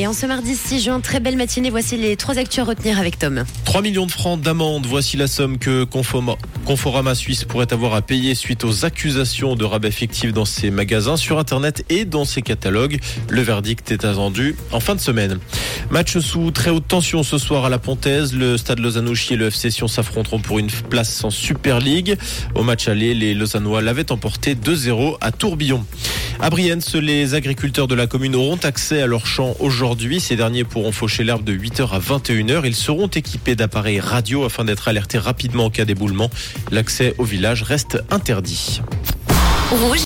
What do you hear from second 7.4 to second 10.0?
pourrait avoir à payer suite aux accusations de rabais